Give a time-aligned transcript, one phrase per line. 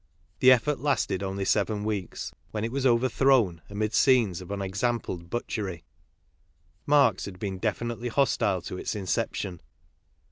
[0.39, 5.83] The effort lasted only seven weeks, when it was overthrown amid scenes of unexampled butchery.
[6.87, 9.61] Marx had been definitely hostile to its incep tion.